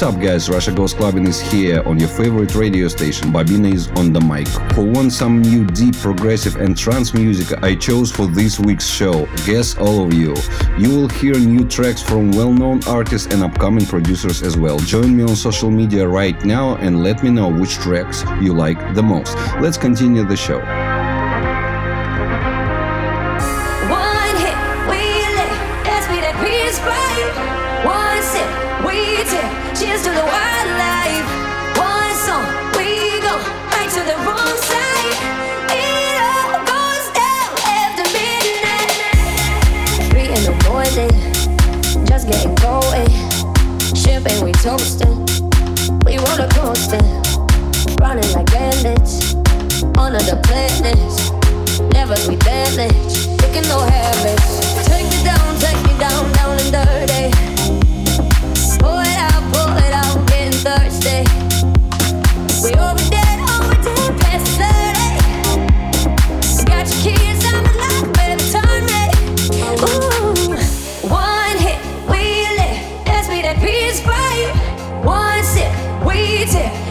What's 0.00 0.16
up, 0.16 0.22
guys? 0.22 0.48
Russia 0.48 0.72
Goes 0.72 0.94
Clubbing 0.94 1.26
is 1.26 1.42
here 1.42 1.82
on 1.86 1.98
your 1.98 2.08
favorite 2.08 2.54
radio 2.54 2.88
station. 2.88 3.30
Bobina 3.30 3.70
is 3.70 3.90
on 3.90 4.14
the 4.14 4.20
mic. 4.22 4.48
For 4.74 4.82
want 4.82 5.12
some 5.12 5.42
new 5.42 5.66
deep, 5.66 5.94
progressive, 5.94 6.56
and 6.56 6.74
trance 6.74 7.12
music, 7.12 7.62
I 7.62 7.74
chose 7.74 8.10
for 8.10 8.26
this 8.26 8.58
week's 8.58 8.88
show. 8.88 9.26
Guess 9.44 9.76
all 9.76 10.06
of 10.06 10.14
you. 10.14 10.34
You 10.78 10.88
will 10.88 11.08
hear 11.10 11.38
new 11.38 11.68
tracks 11.68 12.00
from 12.02 12.32
well 12.32 12.50
known 12.50 12.80
artists 12.88 13.30
and 13.30 13.42
upcoming 13.42 13.84
producers 13.84 14.42
as 14.42 14.56
well. 14.56 14.78
Join 14.78 15.14
me 15.14 15.22
on 15.22 15.36
social 15.36 15.70
media 15.70 16.08
right 16.08 16.42
now 16.46 16.76
and 16.76 17.02
let 17.02 17.22
me 17.22 17.28
know 17.28 17.50
which 17.50 17.74
tracks 17.74 18.24
you 18.40 18.54
like 18.54 18.94
the 18.94 19.02
most. 19.02 19.36
Let's 19.60 19.76
continue 19.76 20.24
the 20.24 20.34
show. 20.34 20.79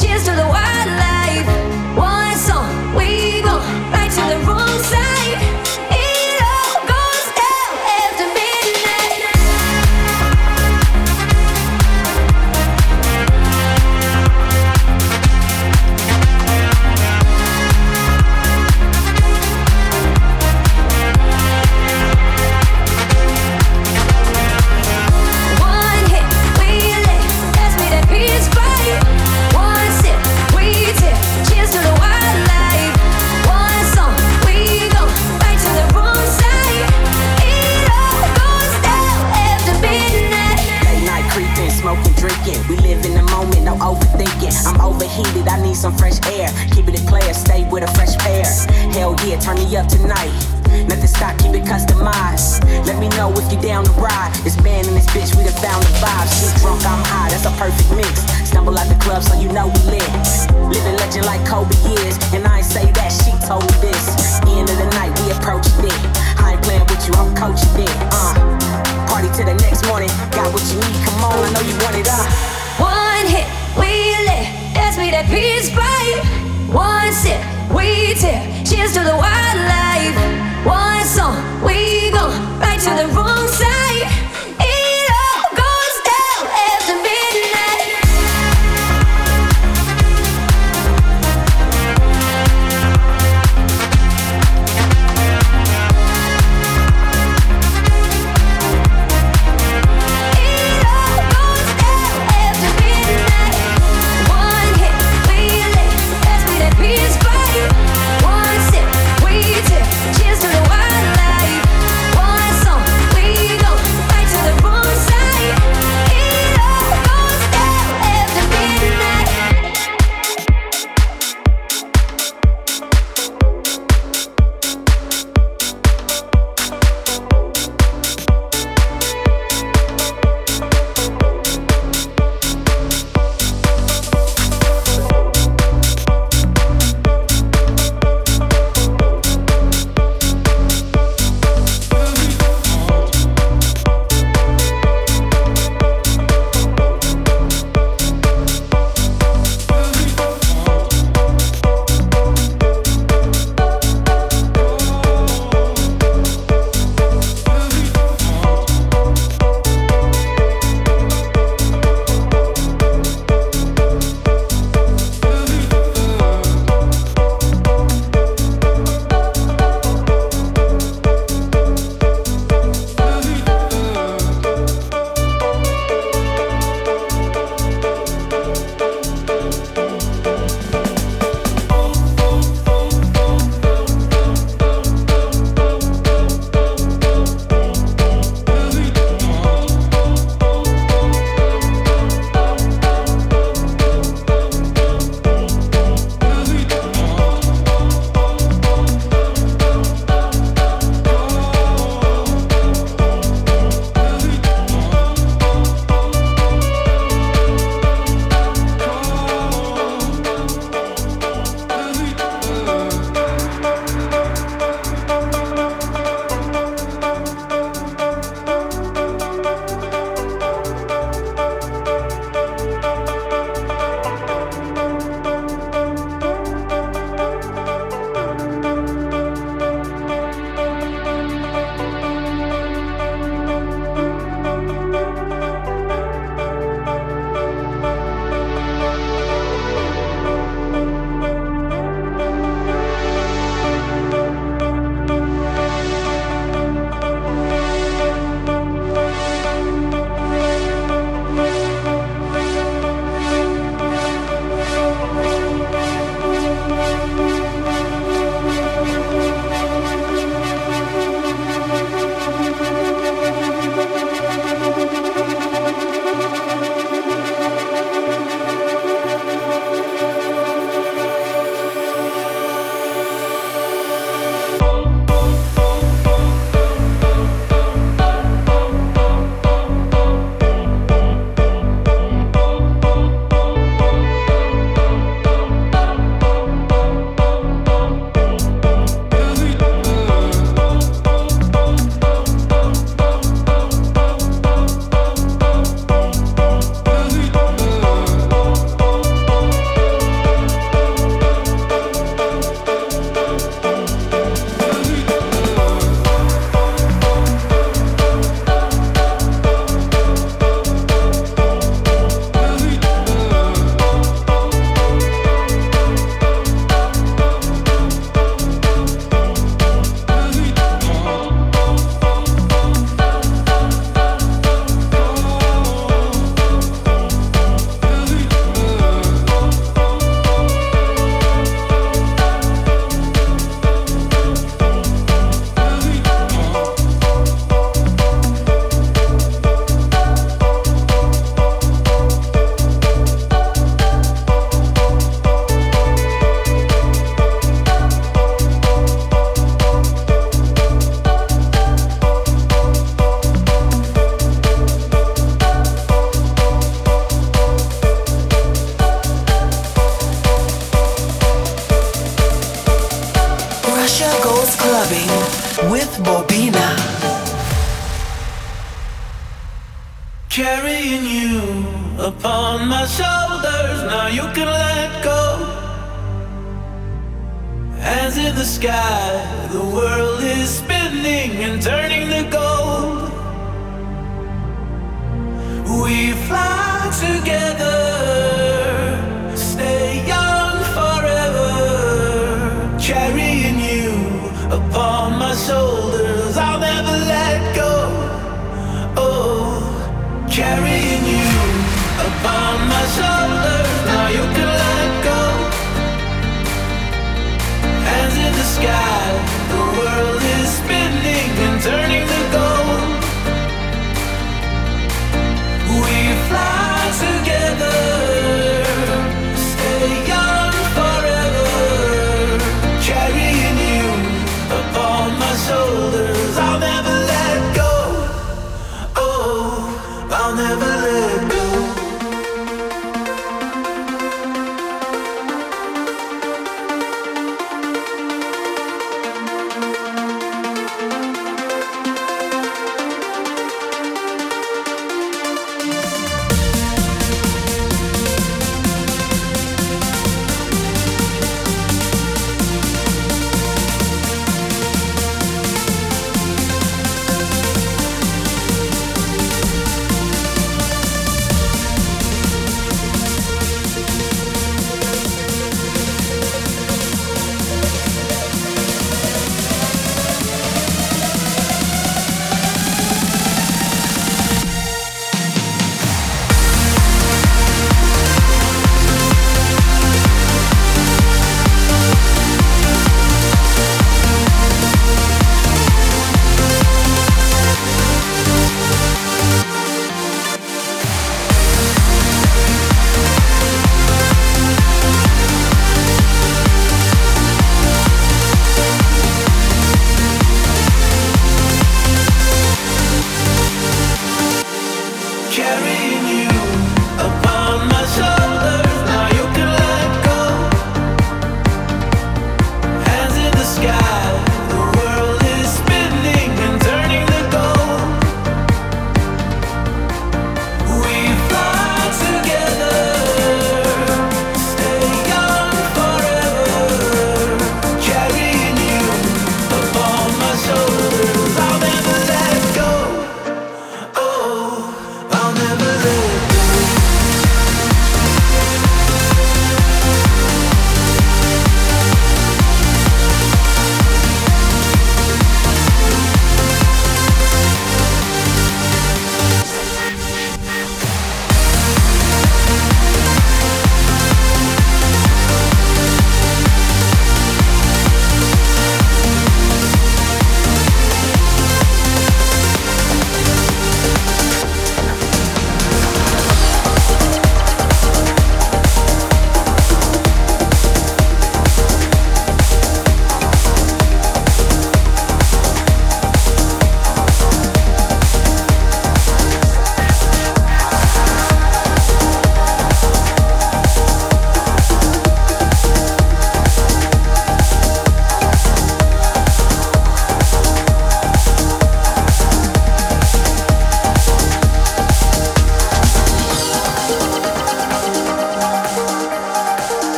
Cheers 0.00 0.24
to 0.24 0.30
the 0.30 0.49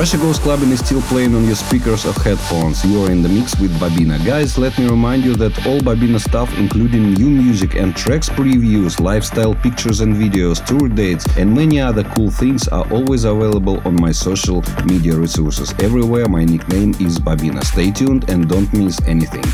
Russia 0.00 0.16
Goes 0.16 0.38
Clubbing 0.38 0.70
is 0.70 0.78
still 0.78 1.02
playing 1.02 1.34
on 1.34 1.44
your 1.44 1.54
speakers 1.54 2.06
or 2.06 2.14
headphones. 2.14 2.82
You 2.86 3.04
are 3.04 3.10
in 3.10 3.20
the 3.20 3.28
mix 3.28 3.60
with 3.60 3.70
Bobina. 3.78 4.16
Guys, 4.24 4.56
let 4.56 4.78
me 4.78 4.88
remind 4.88 5.24
you 5.24 5.34
that 5.36 5.66
all 5.66 5.78
Bobina 5.78 6.18
stuff, 6.18 6.50
including 6.56 7.12
new 7.12 7.28
music 7.28 7.74
and 7.74 7.94
tracks 7.94 8.30
previews, 8.30 8.98
lifestyle 8.98 9.54
pictures 9.54 10.00
and 10.00 10.16
videos, 10.16 10.64
tour 10.64 10.88
dates, 10.88 11.26
and 11.36 11.52
many 11.52 11.82
other 11.82 12.02
cool 12.02 12.30
things 12.30 12.66
are 12.68 12.90
always 12.90 13.24
available 13.24 13.78
on 13.86 13.94
my 14.00 14.10
social 14.10 14.64
media 14.86 15.14
resources. 15.14 15.74
Everywhere 15.80 16.30
my 16.30 16.46
nickname 16.46 16.92
is 16.92 17.18
Bobina. 17.18 17.62
Stay 17.62 17.90
tuned 17.90 18.30
and 18.30 18.48
don't 18.48 18.72
miss 18.72 18.98
anything. 19.02 19.44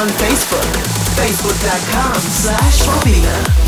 on 0.00 0.08
Facebook, 0.10 0.62
facebook.com 1.16 2.14
slash 2.14 2.86
Bobina. 2.86 3.67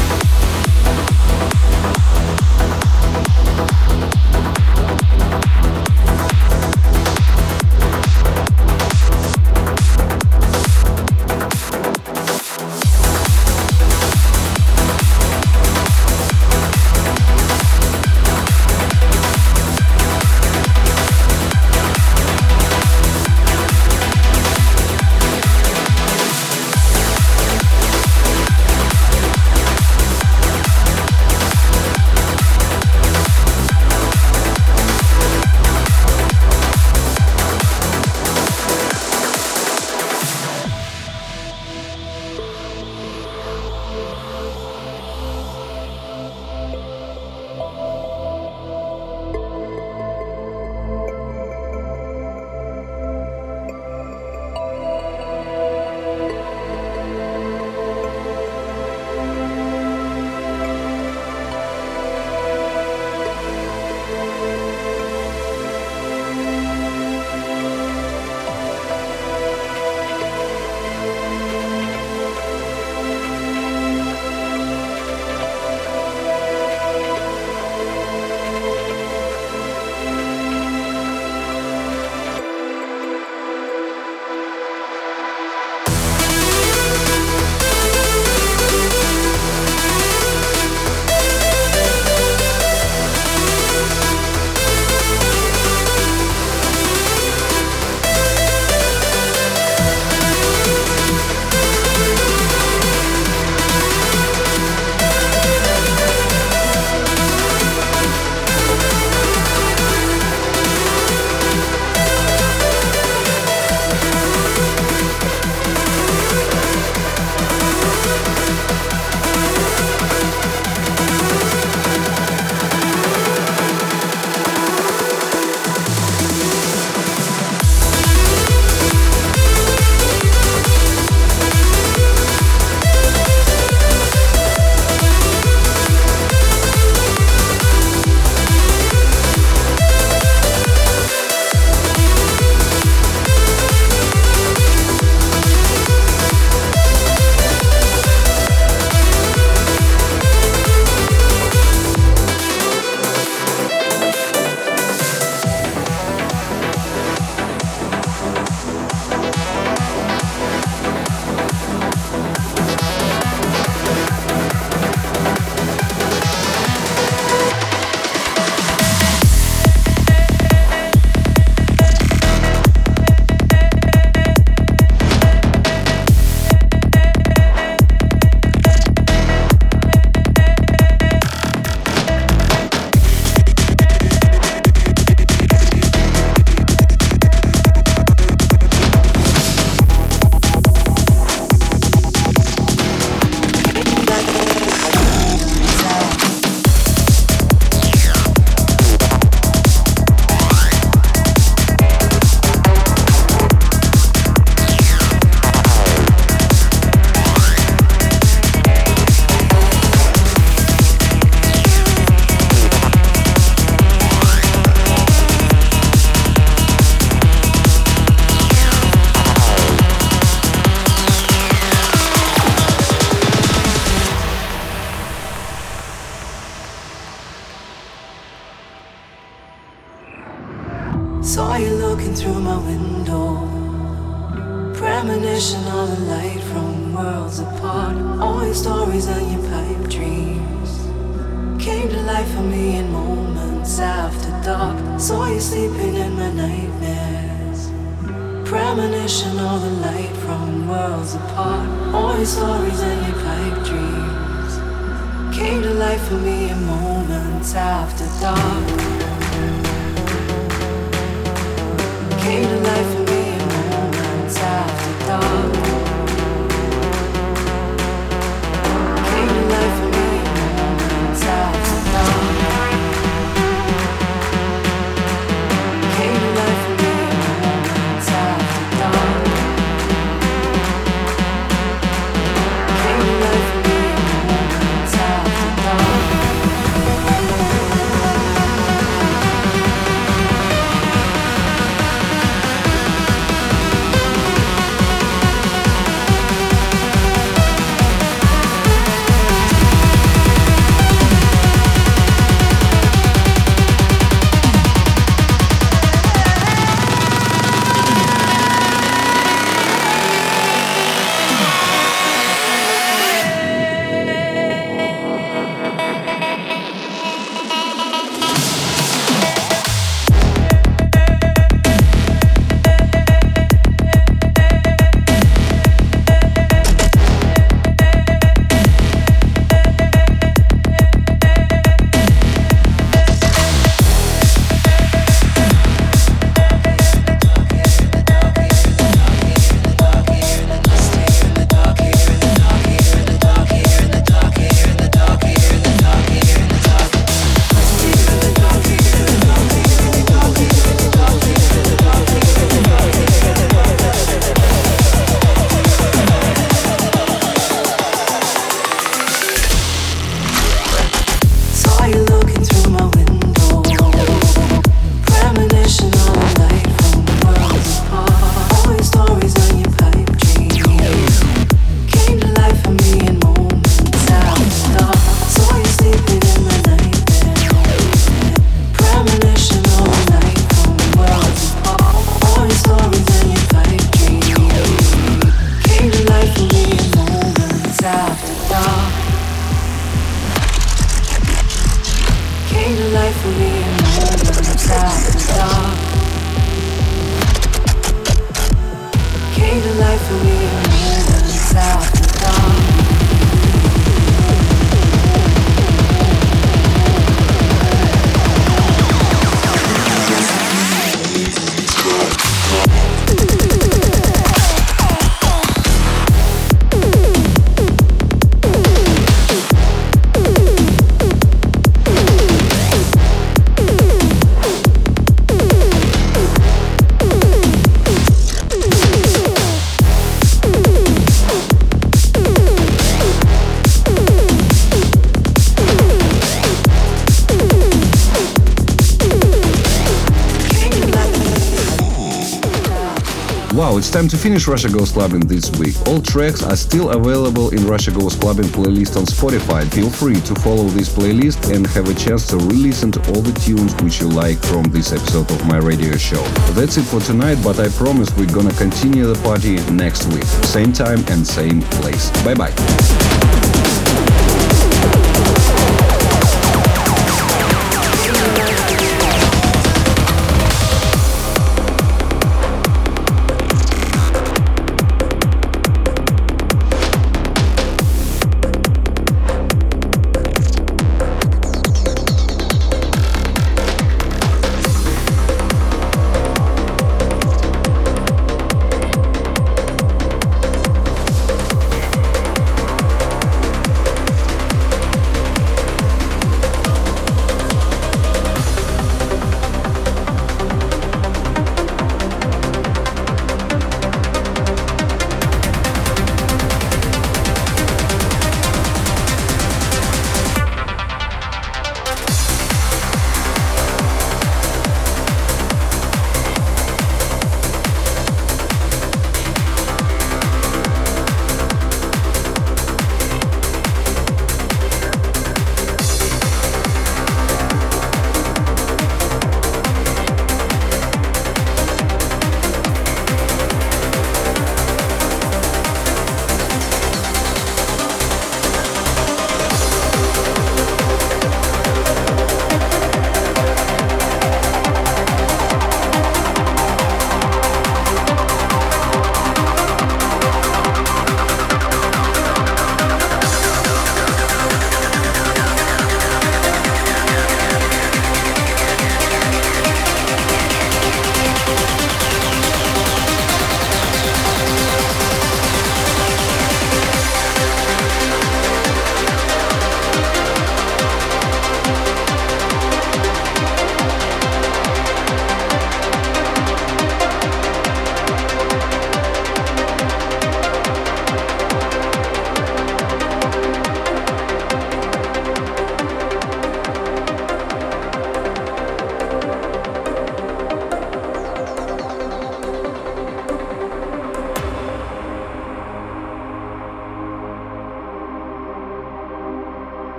It's 443.80 443.88
time 443.88 444.08
to 444.08 444.18
finish 444.18 444.46
Russia 444.46 444.68
Goes 444.68 444.92
Clubbing 444.92 445.20
this 445.20 445.50
week. 445.58 445.74
All 445.86 446.02
tracks 446.02 446.42
are 446.42 446.54
still 446.54 446.90
available 446.90 447.48
in 447.48 447.66
Russia 447.66 447.90
Goes 447.90 448.14
Clubbing 448.14 448.44
playlist 448.44 448.98
on 448.98 449.04
Spotify. 449.06 449.66
Feel 449.72 449.88
free 449.88 450.20
to 450.20 450.34
follow 450.34 450.64
this 450.64 450.90
playlist 450.90 451.50
and 451.50 451.66
have 451.68 451.88
a 451.88 451.94
chance 451.94 452.26
to 452.26 452.36
re-listen 452.36 452.92
to 452.92 453.00
all 453.08 453.22
the 453.22 453.32
tunes 453.40 453.74
which 453.82 454.02
you 454.02 454.08
like 454.08 454.38
from 454.44 454.64
this 454.64 454.92
episode 454.92 455.30
of 455.30 455.46
my 455.46 455.56
radio 455.56 455.96
show. 455.96 456.22
That's 456.52 456.76
it 456.76 456.82
for 456.82 457.00
tonight, 457.00 457.38
but 457.42 457.58
I 457.58 457.70
promise 457.70 458.14
we're 458.18 458.26
gonna 458.26 458.52
continue 458.52 459.06
the 459.06 459.18
party 459.22 459.56
next 459.72 460.04
week. 460.08 460.24
Same 460.44 460.74
time 460.74 461.02
and 461.08 461.26
same 461.26 461.62
place. 461.62 462.10
Bye 462.22 462.34
bye. 462.34 463.39